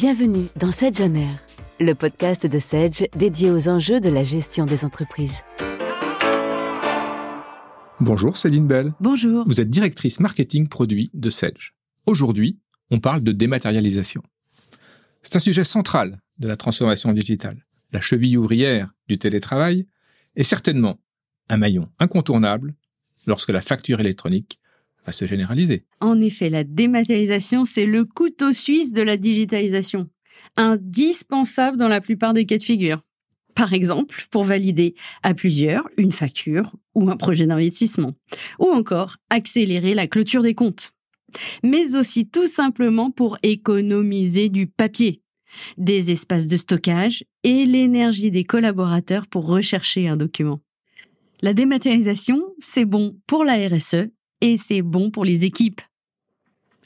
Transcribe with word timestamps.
Bienvenue 0.00 0.46
dans 0.54 0.70
Sedge 0.70 1.00
On 1.00 1.12
Air, 1.16 1.40
le 1.80 1.92
podcast 1.92 2.46
de 2.46 2.60
Sedge 2.60 3.06
dédié 3.16 3.50
aux 3.50 3.68
enjeux 3.68 3.98
de 3.98 4.08
la 4.08 4.22
gestion 4.22 4.64
des 4.64 4.84
entreprises. 4.84 5.42
Bonjour 7.98 8.36
Céline 8.36 8.68
Bell. 8.68 8.92
Bonjour. 9.00 9.42
Vous 9.48 9.60
êtes 9.60 9.68
directrice 9.68 10.20
marketing 10.20 10.68
produit 10.68 11.10
de 11.14 11.30
Sedge. 11.30 11.74
Aujourd'hui, 12.06 12.60
on 12.92 13.00
parle 13.00 13.22
de 13.22 13.32
dématérialisation. 13.32 14.22
C'est 15.24 15.34
un 15.34 15.40
sujet 15.40 15.64
central 15.64 16.20
de 16.38 16.46
la 16.46 16.54
transformation 16.54 17.12
digitale, 17.12 17.66
la 17.90 18.00
cheville 18.00 18.36
ouvrière 18.36 18.94
du 19.08 19.18
télétravail 19.18 19.88
est 20.36 20.44
certainement 20.44 21.00
un 21.48 21.56
maillon 21.56 21.88
incontournable 21.98 22.76
lorsque 23.26 23.50
la 23.50 23.62
facture 23.62 23.98
électronique 23.98 24.60
se 25.12 25.26
généraliser. 25.26 25.84
En 26.00 26.20
effet, 26.20 26.50
la 26.50 26.64
dématérialisation, 26.64 27.64
c'est 27.64 27.86
le 27.86 28.04
couteau 28.04 28.52
suisse 28.52 28.92
de 28.92 29.02
la 29.02 29.16
digitalisation, 29.16 30.08
indispensable 30.56 31.76
dans 31.76 31.88
la 31.88 32.00
plupart 32.00 32.34
des 32.34 32.46
cas 32.46 32.58
de 32.58 32.62
figure. 32.62 33.02
Par 33.54 33.72
exemple, 33.72 34.26
pour 34.30 34.44
valider 34.44 34.94
à 35.22 35.34
plusieurs 35.34 35.88
une 35.96 36.12
facture 36.12 36.76
ou 36.94 37.10
un 37.10 37.16
projet 37.16 37.46
d'investissement, 37.46 38.14
ou 38.60 38.66
encore 38.66 39.16
accélérer 39.30 39.94
la 39.94 40.06
clôture 40.06 40.42
des 40.42 40.54
comptes, 40.54 40.92
mais 41.62 41.96
aussi 41.96 42.28
tout 42.28 42.46
simplement 42.46 43.10
pour 43.10 43.38
économiser 43.42 44.48
du 44.48 44.66
papier, 44.66 45.22
des 45.76 46.10
espaces 46.10 46.46
de 46.46 46.56
stockage 46.56 47.24
et 47.42 47.66
l'énergie 47.66 48.30
des 48.30 48.44
collaborateurs 48.44 49.26
pour 49.26 49.46
rechercher 49.46 50.08
un 50.08 50.16
document. 50.16 50.60
La 51.40 51.54
dématérialisation, 51.54 52.42
c'est 52.58 52.84
bon 52.84 53.16
pour 53.26 53.44
la 53.44 53.54
RSE 53.68 54.08
et 54.40 54.56
c'est 54.56 54.82
bon 54.82 55.10
pour 55.10 55.24
les 55.24 55.44
équipes. 55.44 55.80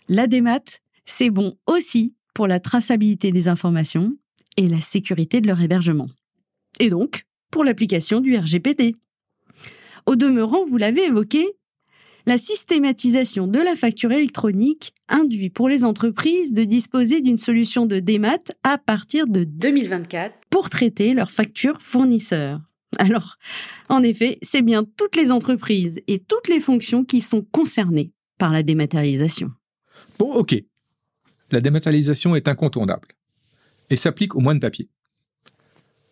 La 0.09 0.27
démat, 0.27 0.81
c'est 1.05 1.31
bon 1.31 1.57
aussi 1.67 2.15
pour 2.35 2.47
la 2.47 2.61
traçabilité 2.61 3.33
des 3.33 3.49
informations 3.49 4.17
et 4.57 4.69
la 4.69 4.81
sécurité 4.81 5.41
de 5.41 5.49
leur 5.49 5.61
hébergement. 5.61 6.09
Et 6.81 6.91
donc, 6.91 7.25
pour 7.51 7.65
l'application 7.65 8.21
du 8.21 8.37
RGPD. 8.37 8.97
Au 10.07 10.17
demeurant, 10.17 10.65
vous 10.65 10.79
l'avez 10.79 11.05
évoqué, 11.05 11.47
la 12.27 12.39
systématisation 12.39 13.47
de 13.47 13.59
la 13.59 13.75
facture 13.75 14.13
électronique 14.13 14.95
induit 15.09 15.51
pour 15.51 15.69
les 15.69 15.85
entreprises 15.85 16.53
de 16.53 16.65
disposer 16.65 17.21
d'une 17.21 17.39
solution 17.39 17.85
de 17.85 17.99
démat 17.99 18.39
à 18.63 18.79
partir 18.79 19.27
de 19.27 19.45
2024 19.45 20.35
pour 20.51 20.71
traiter 20.71 21.15
leurs 21.15 21.31
factures 21.31 21.81
fournisseurs. 21.81 22.61
Alors, 22.99 23.37
en 23.89 24.03
effet, 24.03 24.39
c'est 24.43 24.63
bien 24.63 24.85
toutes 24.85 25.17
les 25.17 25.31
entreprises 25.31 26.01
et 26.07 26.19
toutes 26.19 26.49
les 26.49 26.61
fonctions 26.61 27.05
qui 27.05 27.21
sont 27.21 27.43
concernées 27.43 28.13
par 28.39 28.53
la 28.53 28.63
dématérialisation. 28.63 29.51
Bon, 30.19 30.33
ok. 30.35 30.55
La 31.51 31.61
dématérialisation 31.61 32.35
est 32.35 32.49
incontournable 32.49 33.09
et 33.91 33.97
s'applique 33.97 34.35
au 34.35 34.41
moins 34.41 34.55
de 34.55 34.61
papier. 34.61 34.89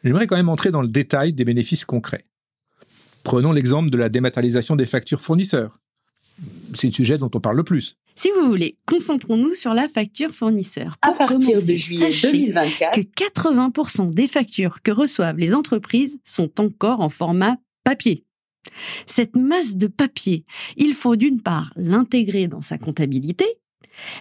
J'aimerais 0.04 0.26
quand 0.26 0.36
même 0.36 0.48
entrer 0.48 0.70
dans 0.70 0.82
le 0.82 0.88
détail 0.88 1.32
des 1.32 1.44
bénéfices 1.44 1.84
concrets. 1.84 2.24
Prenons 3.22 3.52
l'exemple 3.52 3.90
de 3.90 3.98
la 3.98 4.08
dématérialisation 4.08 4.76
des 4.76 4.86
factures 4.86 5.20
fournisseurs. 5.20 5.78
C'est 6.74 6.86
le 6.86 6.92
sujet 6.92 7.18
dont 7.18 7.30
on 7.34 7.40
parle 7.40 7.56
le 7.56 7.64
plus. 7.64 7.98
Si 8.20 8.30
vous 8.32 8.46
voulez, 8.46 8.76
concentrons-nous 8.86 9.54
sur 9.54 9.72
la 9.72 9.88
facture 9.88 10.30
fournisseur. 10.30 10.98
à 11.00 11.12
partir 11.12 11.56
de 11.64 11.74
juillet 11.74 12.10
2024, 12.22 12.94
que 12.94 13.00
80% 13.00 14.10
des 14.10 14.28
factures 14.28 14.82
que 14.82 14.90
reçoivent 14.90 15.38
les 15.38 15.54
entreprises 15.54 16.20
sont 16.22 16.60
encore 16.60 17.00
en 17.00 17.08
format 17.08 17.56
papier. 17.82 18.26
Cette 19.06 19.36
masse 19.36 19.76
de 19.76 19.86
papier, 19.86 20.44
il 20.76 20.92
faut 20.92 21.16
d'une 21.16 21.40
part 21.40 21.72
l'intégrer 21.76 22.46
dans 22.46 22.60
sa 22.60 22.76
comptabilité, 22.76 23.46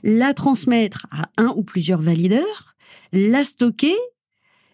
la 0.03 0.33
transmettre 0.33 1.05
à 1.11 1.29
un 1.35 1.53
ou 1.57 1.63
plusieurs 1.63 2.01
valideurs, 2.01 2.77
la 3.11 3.43
stocker, 3.43 3.97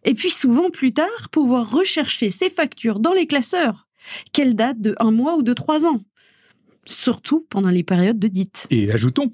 et 0.03 0.13
puis 0.13 0.29
souvent 0.29 0.69
plus 0.69 0.93
tard 0.93 1.29
pouvoir 1.31 1.71
rechercher 1.71 2.29
ces 2.29 2.51
factures 2.51 2.99
dans 2.99 3.13
les 3.13 3.25
classeurs, 3.25 3.87
qu'elles 4.33 4.55
datent 4.55 4.81
de 4.81 4.93
un 4.99 5.09
mois 5.09 5.35
ou 5.35 5.41
de 5.41 5.53
trois 5.53 5.87
ans? 5.87 6.01
Surtout 6.85 7.45
pendant 7.49 7.69
les 7.69 7.83
périodes 7.83 8.19
de 8.19 8.27
dite. 8.27 8.67
Et 8.69 8.91
ajoutons, 8.91 9.31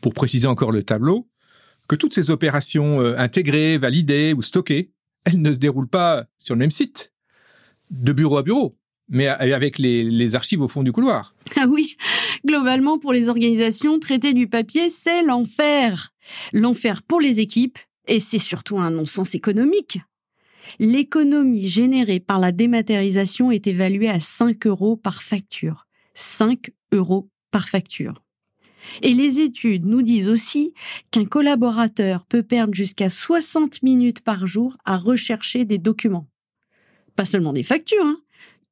pour 0.00 0.14
préciser 0.14 0.46
encore 0.46 0.72
le 0.72 0.82
tableau, 0.82 1.28
que 1.88 1.96
toutes 1.96 2.14
ces 2.14 2.30
opérations 2.30 3.00
euh, 3.00 3.16
intégrées, 3.18 3.78
validées 3.78 4.32
ou 4.32 4.42
stockées, 4.42 4.92
elles 5.24 5.40
ne 5.40 5.52
se 5.52 5.58
déroulent 5.58 5.88
pas 5.88 6.26
sur 6.38 6.54
le 6.54 6.60
même 6.60 6.70
site, 6.70 7.12
de 7.90 8.12
bureau 8.12 8.38
à 8.38 8.42
bureau, 8.42 8.78
mais 9.08 9.26
avec 9.26 9.78
les, 9.78 10.04
les 10.04 10.34
archives 10.36 10.62
au 10.62 10.68
fond 10.68 10.82
du 10.82 10.92
couloir. 10.92 11.34
Ah 11.56 11.66
oui, 11.68 11.96
globalement, 12.46 12.98
pour 12.98 13.12
les 13.12 13.28
organisations, 13.28 13.98
traiter 13.98 14.34
du 14.34 14.46
papier, 14.46 14.88
c'est 14.88 15.24
l'enfer. 15.24 16.14
L'enfer 16.52 17.02
pour 17.02 17.20
les 17.20 17.40
équipes, 17.40 17.78
et 18.06 18.20
c'est 18.20 18.38
surtout 18.38 18.78
un 18.78 18.90
non-sens 18.90 19.34
économique. 19.34 19.98
L'économie 20.78 21.68
générée 21.68 22.20
par 22.20 22.38
la 22.38 22.52
dématérialisation 22.52 23.50
est 23.50 23.66
évaluée 23.66 24.08
à 24.08 24.20
5 24.20 24.66
euros 24.66 24.96
par 24.96 25.22
facture. 25.22 25.86
5 26.14 26.70
euros 26.92 27.30
par 27.50 27.68
facture. 27.68 28.22
Et 29.02 29.12
les 29.12 29.40
études 29.40 29.86
nous 29.86 30.02
disent 30.02 30.28
aussi 30.28 30.74
qu'un 31.10 31.24
collaborateur 31.24 32.24
peut 32.24 32.42
perdre 32.42 32.74
jusqu'à 32.74 33.08
60 33.08 33.82
minutes 33.82 34.20
par 34.20 34.46
jour 34.46 34.76
à 34.84 34.96
rechercher 34.96 35.64
des 35.64 35.78
documents. 35.78 36.28
Pas 37.16 37.24
seulement 37.24 37.52
des 37.52 37.62
factures, 37.62 38.04
hein, 38.04 38.20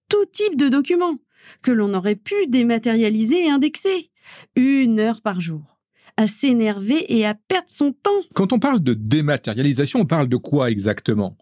tout 0.09 0.25
type 0.33 0.57
de 0.57 0.69
documents 0.69 1.19
que 1.63 1.71
l'on 1.71 1.95
aurait 1.95 2.17
pu 2.17 2.35
dématérialiser 2.49 3.47
et 3.47 3.51
indexer. 3.51 4.11
Une 4.57 5.01
heure 5.01 5.23
par 5.23 5.41
jour. 5.41 5.79
À 6.17 6.27
s'énerver 6.27 7.05
et 7.17 7.25
à 7.25 7.35
perdre 7.35 7.69
son 7.69 7.93
temps. 7.93 8.11
Quand 8.35 8.53
on 8.53 8.59
parle 8.59 8.81
de 8.81 8.93
dématérialisation, 8.93 10.01
on 10.01 10.07
parle 10.07 10.29
de 10.29 10.37
quoi 10.37 10.71
exactement? 10.71 11.37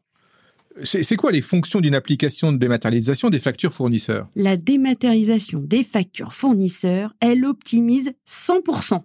C'est 0.82 1.16
quoi 1.16 1.32
les 1.32 1.40
fonctions 1.40 1.80
d'une 1.80 1.94
application 1.94 2.52
de 2.52 2.58
dématérialisation 2.58 3.30
des 3.30 3.38
factures 3.38 3.72
fournisseurs? 3.72 4.28
La 4.34 4.56
dématérialisation 4.56 5.60
des 5.60 5.82
factures 5.82 6.32
fournisseurs, 6.32 7.14
elle 7.20 7.44
optimise 7.44 8.12
100% 8.28 9.02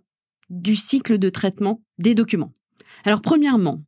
du 0.50 0.76
cycle 0.76 1.18
de 1.18 1.30
traitement 1.30 1.82
des 1.98 2.14
documents. 2.14 2.52
Alors 3.06 3.22
premièrement, 3.22 3.84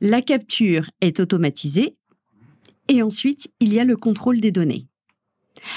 la 0.00 0.22
capture 0.22 0.90
est 1.00 1.20
automatisée 1.20 1.96
et 2.88 3.02
ensuite 3.02 3.52
il 3.60 3.72
y 3.72 3.80
a 3.80 3.84
le 3.84 3.96
contrôle 3.96 4.40
des 4.40 4.52
données. 4.52 4.86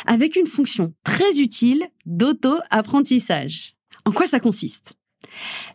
Avec 0.05 0.35
une 0.35 0.47
fonction 0.47 0.93
très 1.03 1.39
utile 1.39 1.87
d'auto-apprentissage. 2.05 3.75
En 4.05 4.11
quoi 4.11 4.27
ça 4.27 4.39
consiste? 4.39 4.93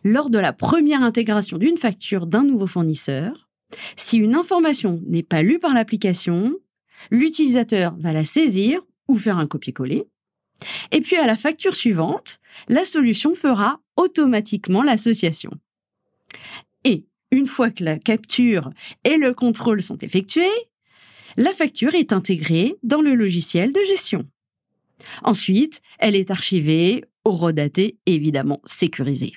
Lors 0.03 0.29
de 0.29 0.39
la 0.39 0.53
première 0.53 1.03
intégration 1.03 1.57
d'une 1.57 1.77
facture 1.77 2.25
d'un 2.25 2.43
nouveau 2.43 2.67
fournisseur, 2.67 3.46
si 3.95 4.17
une 4.17 4.35
information 4.35 5.01
n'est 5.07 5.23
pas 5.23 5.41
lue 5.41 5.59
par 5.59 5.73
l'application, 5.73 6.55
l'utilisateur 7.11 7.95
va 7.97 8.13
la 8.13 8.25
saisir 8.25 8.81
ou 9.07 9.15
faire 9.15 9.37
un 9.37 9.45
copier-coller. 9.45 10.05
Et 10.91 11.01
puis 11.01 11.17
à 11.17 11.27
la 11.27 11.35
facture 11.35 11.75
suivante, 11.75 12.39
la 12.67 12.85
solution 12.85 13.35
fera 13.35 13.79
automatiquement 13.95 14.83
l'association. 14.83 15.51
Et 16.83 17.05
une 17.31 17.45
fois 17.45 17.69
que 17.69 17.83
la 17.83 17.99
capture 17.99 18.71
et 19.03 19.17
le 19.17 19.33
contrôle 19.33 19.81
sont 19.81 19.97
effectués, 19.97 20.49
la 21.35 21.53
facture 21.53 21.93
est 21.93 22.13
intégrée 22.13 22.75
dans 22.83 23.01
le 23.01 23.13
logiciel 23.13 23.71
de 23.71 23.83
gestion. 23.83 24.27
Ensuite, 25.23 25.81
elle 25.99 26.15
est 26.15 26.31
archivée, 26.31 27.03
horodatée, 27.23 27.97
évidemment 28.07 28.61
sécurisée. 28.65 29.33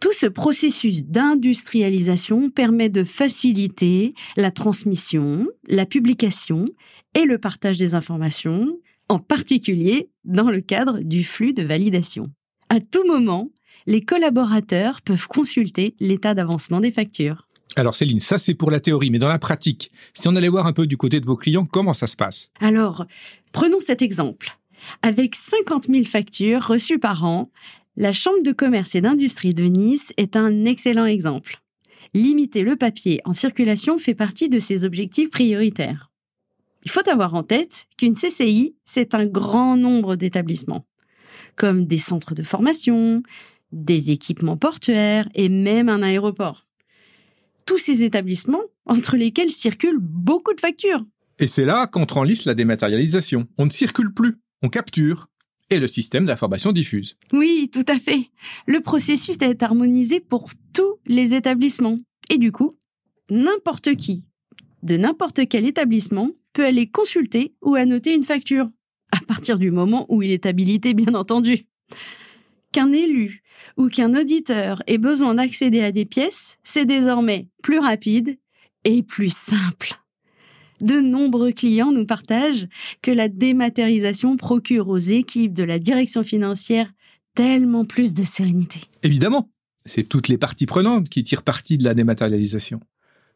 Tout 0.00 0.12
ce 0.12 0.26
processus 0.26 1.04
d'industrialisation 1.04 2.50
permet 2.50 2.88
de 2.88 3.02
faciliter 3.02 4.14
la 4.36 4.50
transmission, 4.50 5.46
la 5.68 5.86
publication 5.86 6.66
et 7.14 7.24
le 7.24 7.38
partage 7.38 7.78
des 7.78 7.94
informations, 7.94 8.78
en 9.08 9.18
particulier 9.18 10.10
dans 10.24 10.50
le 10.50 10.60
cadre 10.60 11.00
du 11.00 11.24
flux 11.24 11.54
de 11.54 11.62
validation. 11.62 12.30
À 12.68 12.80
tout 12.80 13.06
moment, 13.06 13.50
les 13.86 14.02
collaborateurs 14.02 15.00
peuvent 15.02 15.28
consulter 15.28 15.94
l'état 16.00 16.34
d'avancement 16.34 16.80
des 16.80 16.90
factures. 16.90 17.46
Alors 17.76 17.94
Céline, 17.94 18.20
ça 18.20 18.38
c'est 18.38 18.54
pour 18.54 18.70
la 18.70 18.80
théorie, 18.80 19.10
mais 19.10 19.18
dans 19.18 19.28
la 19.28 19.38
pratique, 19.38 19.90
si 20.14 20.28
on 20.28 20.36
allait 20.36 20.48
voir 20.48 20.66
un 20.66 20.72
peu 20.72 20.86
du 20.86 20.96
côté 20.96 21.20
de 21.20 21.26
vos 21.26 21.36
clients, 21.36 21.66
comment 21.66 21.94
ça 21.94 22.06
se 22.06 22.16
passe? 22.16 22.50
Alors, 22.60 23.06
prenons 23.52 23.80
cet 23.80 24.02
exemple. 24.02 24.58
Avec 25.02 25.34
50 25.34 25.86
000 25.88 26.04
factures 26.04 26.66
reçues 26.66 26.98
par 26.98 27.24
an, 27.24 27.50
la 27.96 28.12
Chambre 28.12 28.42
de 28.42 28.52
commerce 28.52 28.94
et 28.94 29.00
d'industrie 29.00 29.54
de 29.54 29.64
Nice 29.64 30.12
est 30.16 30.36
un 30.36 30.64
excellent 30.64 31.06
exemple. 31.06 31.62
Limiter 32.14 32.62
le 32.62 32.76
papier 32.76 33.20
en 33.24 33.32
circulation 33.32 33.98
fait 33.98 34.14
partie 34.14 34.48
de 34.48 34.58
ses 34.58 34.84
objectifs 34.84 35.30
prioritaires. 35.30 36.10
Il 36.84 36.90
faut 36.90 37.08
avoir 37.08 37.34
en 37.34 37.42
tête 37.42 37.86
qu'une 37.96 38.14
CCI, 38.14 38.76
c'est 38.84 39.14
un 39.14 39.26
grand 39.26 39.76
nombre 39.76 40.14
d'établissements, 40.14 40.86
comme 41.56 41.86
des 41.86 41.98
centres 41.98 42.34
de 42.34 42.42
formation, 42.42 43.22
des 43.72 44.10
équipements 44.10 44.56
portuaires 44.56 45.28
et 45.34 45.48
même 45.48 45.88
un 45.88 46.02
aéroport. 46.02 46.66
Tous 47.64 47.78
ces 47.78 48.04
établissements 48.04 48.62
entre 48.84 49.16
lesquels 49.16 49.50
circulent 49.50 49.98
beaucoup 50.00 50.54
de 50.54 50.60
factures. 50.60 51.04
Et 51.38 51.46
c'est 51.46 51.64
là 51.64 51.86
qu'entre 51.86 52.18
en 52.18 52.22
lice 52.22 52.44
la 52.44 52.54
dématérialisation. 52.54 53.48
On 53.58 53.64
ne 53.64 53.70
circule 53.70 54.14
plus, 54.14 54.38
on 54.62 54.68
capture, 54.68 55.28
et 55.70 55.80
le 55.80 55.86
système 55.86 56.26
d'information 56.26 56.72
diffuse. 56.72 57.16
Oui, 57.32 57.70
tout 57.72 57.84
à 57.88 57.98
fait. 57.98 58.30
Le 58.66 58.80
processus 58.80 59.36
est 59.40 59.62
harmonisé 59.62 60.20
pour 60.20 60.50
tous 60.72 60.96
les 61.06 61.34
établissements. 61.34 61.98
Et 62.30 62.38
du 62.38 62.52
coup, 62.52 62.76
n'importe 63.30 63.96
qui, 63.96 64.24
de 64.82 64.96
n'importe 64.96 65.48
quel 65.48 65.66
établissement, 65.66 66.30
peut 66.52 66.64
aller 66.64 66.86
consulter 66.88 67.54
ou 67.62 67.74
annoter 67.74 68.14
une 68.14 68.22
facture, 68.24 68.70
à 69.12 69.20
partir 69.26 69.58
du 69.58 69.70
moment 69.70 70.06
où 70.08 70.22
il 70.22 70.30
est 70.30 70.46
habilité, 70.46 70.94
bien 70.94 71.14
entendu. 71.14 71.66
Qu'un 72.72 72.92
élu 72.92 73.42
ou 73.76 73.88
qu'un 73.88 74.14
auditeur 74.14 74.82
ait 74.86 74.98
besoin 74.98 75.34
d'accéder 75.34 75.80
à 75.80 75.92
des 75.92 76.04
pièces, 76.04 76.58
c'est 76.64 76.84
désormais 76.84 77.48
plus 77.62 77.78
rapide 77.78 78.38
et 78.84 79.02
plus 79.02 79.34
simple. 79.34 79.94
De 80.80 81.00
nombreux 81.00 81.52
clients 81.52 81.92
nous 81.92 82.06
partagent 82.06 82.68
que 83.02 83.10
la 83.10 83.28
dématérialisation 83.28 84.36
procure 84.36 84.88
aux 84.88 84.98
équipes 84.98 85.52
de 85.52 85.64
la 85.64 85.78
direction 85.78 86.22
financière 86.22 86.92
tellement 87.34 87.84
plus 87.84 88.14
de 88.14 88.24
sérénité. 88.24 88.80
Évidemment, 89.02 89.50
c'est 89.84 90.04
toutes 90.04 90.28
les 90.28 90.38
parties 90.38 90.66
prenantes 90.66 91.08
qui 91.08 91.22
tirent 91.22 91.42
parti 91.42 91.78
de 91.78 91.84
la 91.84 91.94
dématérialisation. 91.94 92.80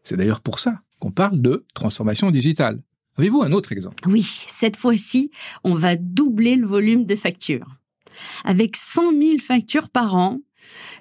C'est 0.04 0.16
d'ailleurs 0.16 0.40
pour 0.40 0.58
ça 0.58 0.80
qu'on 0.98 1.10
parle 1.10 1.40
de 1.40 1.64
transformation 1.74 2.30
digitale. 2.30 2.82
Avez-vous 3.16 3.42
un 3.42 3.52
autre 3.52 3.72
exemple? 3.72 4.08
Oui, 4.08 4.22
cette 4.22 4.76
fois-ci, 4.76 5.30
on 5.64 5.74
va 5.74 5.96
doubler 5.96 6.56
le 6.56 6.66
volume 6.66 7.04
de 7.04 7.16
factures. 7.16 7.76
Avec 8.44 8.76
100 8.76 9.12
000 9.12 9.38
factures 9.38 9.90
par 9.90 10.14
an, 10.14 10.40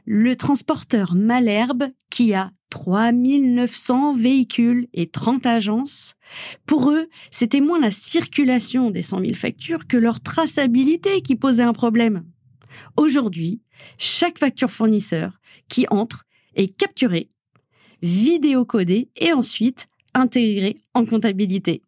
le 0.06 0.36
transporteur 0.36 1.16
Malherbe, 1.16 1.86
qui 2.10 2.34
a 2.34 2.52
3900 2.70 4.14
véhicules 4.14 4.88
et 4.94 5.08
30 5.10 5.46
agences, 5.46 6.16
pour 6.66 6.92
eux, 6.92 7.08
c'était 7.32 7.62
moins 7.62 7.80
la 7.80 7.92
circulation 7.92 8.92
des 8.92 9.02
100 9.02 9.22
000 9.22 9.34
factures 9.34 9.88
que 9.88 9.98
leur 9.98 10.22
traçabilité 10.22 11.22
qui 11.22 11.36
posait 11.36 11.64
un 11.64 11.74
problème. 11.74 12.26
Aujourd'hui, 12.98 13.62
chaque 13.98 14.40
facture 14.40 14.70
fournisseur 14.70 15.40
qui 15.68 15.86
entre 15.90 16.26
est 16.56 16.76
capturée, 16.76 17.30
vidéocodée 18.02 19.10
et 19.16 19.34
ensuite 19.34 19.88
intégrée 20.14 20.78
en 20.94 21.06
comptabilité. 21.06 21.84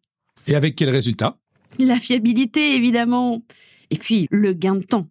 Et 0.46 0.54
avec 0.54 0.76
quel 0.76 0.90
résultat? 0.90 1.38
La 1.78 1.98
fiabilité, 1.98 2.74
évidemment. 2.74 3.42
Et 3.90 3.96
puis, 3.96 4.26
le 4.30 4.52
gain 4.52 4.76
de 4.76 4.84
temps. 4.84 5.08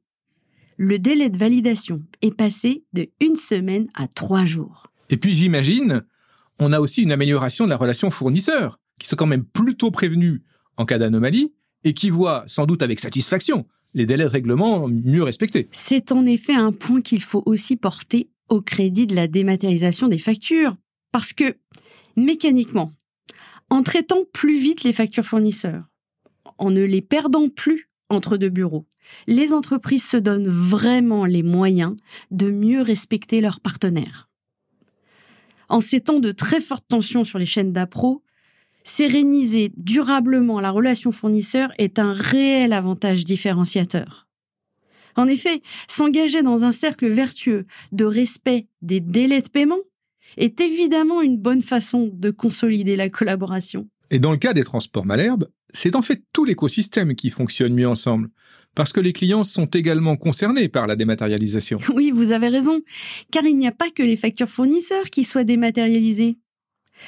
Le 0.83 0.97
délai 0.97 1.29
de 1.29 1.37
validation 1.37 2.01
est 2.23 2.35
passé 2.35 2.85
de 2.93 3.07
une 3.19 3.35
semaine 3.35 3.87
à 3.93 4.07
trois 4.07 4.45
jours. 4.45 4.87
Et 5.11 5.17
puis, 5.17 5.31
j'imagine, 5.31 6.03
on 6.57 6.73
a 6.73 6.79
aussi 6.79 7.03
une 7.03 7.11
amélioration 7.11 7.65
de 7.65 7.69
la 7.69 7.77
relation 7.77 8.09
fournisseur, 8.09 8.79
qui 8.97 9.07
sont 9.07 9.15
quand 9.15 9.27
même 9.27 9.43
plutôt 9.43 9.91
prévenus 9.91 10.41
en 10.77 10.85
cas 10.85 10.97
d'anomalie 10.97 11.53
et 11.83 11.93
qui 11.93 12.09
voient 12.09 12.45
sans 12.47 12.65
doute 12.65 12.81
avec 12.81 12.99
satisfaction 12.99 13.67
les 13.93 14.07
délais 14.07 14.23
de 14.23 14.29
règlement 14.29 14.87
mieux 14.87 15.21
respectés. 15.21 15.69
C'est 15.71 16.11
en 16.11 16.25
effet 16.25 16.55
un 16.55 16.71
point 16.71 17.01
qu'il 17.01 17.21
faut 17.21 17.43
aussi 17.45 17.75
porter 17.75 18.31
au 18.49 18.59
crédit 18.59 19.05
de 19.05 19.13
la 19.13 19.27
dématérialisation 19.27 20.07
des 20.07 20.17
factures. 20.17 20.75
Parce 21.11 21.31
que, 21.31 21.57
mécaniquement, 22.17 22.91
en 23.69 23.83
traitant 23.83 24.23
plus 24.33 24.57
vite 24.57 24.81
les 24.81 24.93
factures 24.93 25.25
fournisseurs, 25.25 25.83
en 26.57 26.71
ne 26.71 26.81
les 26.81 27.03
perdant 27.03 27.49
plus 27.49 27.90
entre 28.11 28.37
deux 28.37 28.49
bureaux, 28.49 28.85
les 29.27 29.53
entreprises 29.53 30.07
se 30.07 30.17
donnent 30.17 30.49
vraiment 30.49 31.25
les 31.25 31.43
moyens 31.43 31.95
de 32.31 32.51
mieux 32.51 32.81
respecter 32.81 33.41
leurs 33.41 33.59
partenaires. 33.59 34.29
En 35.69 35.79
ces 35.79 36.01
temps 36.01 36.19
de 36.19 36.31
très 36.31 36.59
forte 36.59 36.85
tension 36.87 37.23
sur 37.23 37.39
les 37.39 37.45
chaînes 37.45 37.71
d'appro, 37.71 38.23
séréniser 38.83 39.71
durablement 39.77 40.59
la 40.59 40.71
relation 40.71 41.11
fournisseur 41.11 41.71
est 41.77 41.99
un 41.99 42.13
réel 42.13 42.73
avantage 42.73 43.23
différenciateur. 43.23 44.27
En 45.15 45.27
effet, 45.27 45.61
s'engager 45.87 46.41
dans 46.41 46.63
un 46.63 46.71
cercle 46.71 47.07
vertueux 47.07 47.65
de 47.91 48.05
respect 48.05 48.67
des 48.81 48.99
délais 48.99 49.41
de 49.41 49.49
paiement 49.49 49.79
est 50.37 50.61
évidemment 50.61 51.21
une 51.21 51.37
bonne 51.37 51.61
façon 51.61 52.09
de 52.11 52.29
consolider 52.29 52.95
la 52.95 53.09
collaboration. 53.09 53.87
Et 54.09 54.19
dans 54.19 54.31
le 54.31 54.37
cas 54.37 54.53
des 54.53 54.63
transports 54.63 55.05
Malherbe, 55.05 55.47
c'est 55.73 55.95
en 55.95 56.01
fait 56.01 56.23
tout 56.33 56.45
l'écosystème 56.45 57.15
qui 57.15 57.29
fonctionne 57.29 57.73
mieux 57.73 57.87
ensemble, 57.87 58.29
parce 58.75 58.93
que 58.93 58.99
les 58.99 59.13
clients 59.13 59.43
sont 59.43 59.65
également 59.65 60.15
concernés 60.15 60.69
par 60.69 60.87
la 60.87 60.95
dématérialisation. 60.95 61.79
Oui, 61.93 62.11
vous 62.11 62.31
avez 62.31 62.47
raison, 62.47 62.81
car 63.31 63.43
il 63.45 63.57
n'y 63.57 63.67
a 63.67 63.71
pas 63.71 63.89
que 63.89 64.03
les 64.03 64.15
factures 64.15 64.47
fournisseurs 64.47 65.09
qui 65.09 65.23
soient 65.23 65.43
dématérialisées. 65.43 66.37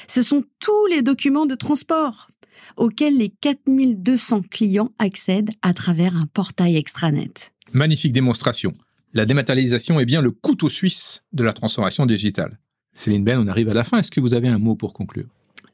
Ce 0.07 0.21
sont 0.21 0.44
tous 0.60 0.86
les 0.88 1.01
documents 1.01 1.45
de 1.45 1.56
transport 1.56 2.30
auxquels 2.77 3.18
les 3.18 3.30
4200 3.30 4.44
clients 4.50 4.92
accèdent 5.00 5.51
à 5.62 5.74
travers 5.74 6.16
un 6.16 6.25
portail 6.33 6.77
extranet. 6.77 7.54
Magnifique 7.71 8.13
démonstration. 8.13 8.74
La 9.13 9.25
dématérialisation 9.25 10.00
est 10.00 10.06
bien 10.06 10.21
le 10.21 10.31
couteau 10.31 10.69
suisse 10.69 11.24
de 11.33 11.44
la 11.44 11.54
transformation 11.54 12.06
digitale. 12.06 12.59
Céline 12.94 13.24
Ben, 13.24 13.39
on 13.39 13.48
arrive 13.48 13.69
à 13.69 13.74
la 13.74 13.83
fin. 13.83 14.00
Est-ce 14.00 14.12
que 14.12 14.19
vous 14.19 14.33
avez 14.33 14.48
un 14.48 14.59
mot 14.59 14.75
pour 14.75 14.94
conclure? 14.94 15.27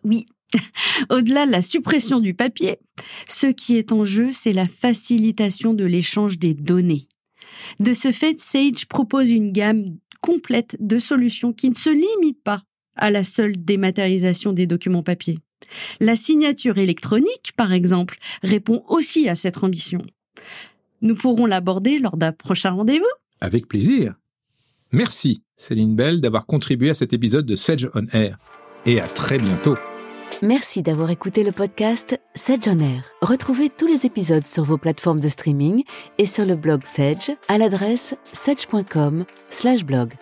Oui. 0.03 0.25
Au-delà 1.09 1.45
de 1.45 1.51
la 1.51 1.61
suppression 1.61 2.19
du 2.19 2.33
papier, 2.33 2.77
ce 3.27 3.47
qui 3.47 3.77
est 3.77 3.91
en 3.91 4.05
jeu, 4.05 4.29
c'est 4.31 4.53
la 4.53 4.67
facilitation 4.67 5.73
de 5.73 5.85
l'échange 5.85 6.37
des 6.37 6.53
données. 6.53 7.07
De 7.79 7.93
ce 7.93 8.11
fait, 8.11 8.39
Sage 8.39 8.87
propose 8.87 9.31
une 9.31 9.51
gamme 9.51 9.97
complète 10.21 10.77
de 10.79 10.99
solutions 10.99 11.53
qui 11.53 11.69
ne 11.69 11.75
se 11.75 11.89
limitent 11.89 12.43
pas 12.43 12.63
à 12.95 13.11
la 13.11 13.23
seule 13.23 13.63
dématérialisation 13.63 14.53
des 14.53 14.67
documents 14.67 15.03
papier. 15.03 15.39
La 15.99 16.15
signature 16.15 16.77
électronique, 16.77 17.53
par 17.55 17.73
exemple, 17.73 18.17
répond 18.43 18.83
aussi 18.87 19.29
à 19.29 19.35
cette 19.35 19.63
ambition. 19.63 20.01
Nous 21.01 21.15
pourrons 21.15 21.45
l'aborder 21.45 21.99
lors 21.99 22.17
d'un 22.17 22.31
prochain 22.31 22.71
rendez-vous. 22.71 23.05
Avec 23.39 23.67
plaisir. 23.67 24.15
Merci, 24.91 25.43
Céline 25.55 25.95
Bell, 25.95 26.19
d'avoir 26.19 26.45
contribué 26.45 26.89
à 26.89 26.93
cet 26.93 27.13
épisode 27.13 27.45
de 27.45 27.55
Sedge 27.55 27.87
on 27.93 28.07
Air. 28.07 28.37
Et 28.85 28.99
à 28.99 29.07
très 29.07 29.37
bientôt. 29.37 29.77
Merci 30.41 30.81
d'avoir 30.81 31.09
écouté 31.09 31.43
le 31.43 31.51
podcast 31.51 32.19
Sedge 32.33 32.67
on 32.67 32.79
Air. 32.79 33.03
Retrouvez 33.21 33.69
tous 33.69 33.87
les 33.87 34.05
épisodes 34.05 34.47
sur 34.47 34.63
vos 34.63 34.77
plateformes 34.77 35.19
de 35.19 35.27
streaming 35.29 35.83
et 36.17 36.25
sur 36.25 36.45
le 36.45 36.55
blog 36.55 36.85
Sedge 36.85 37.31
à 37.47 37.57
l'adresse 37.57 38.15
sedge.com/blog. 38.33 40.13